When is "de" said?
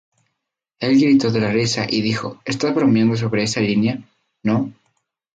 1.31-1.39